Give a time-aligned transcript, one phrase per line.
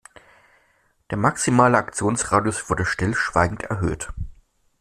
[1.11, 4.09] Der maximale Aktionsradius wurde stillschweigend erhöht.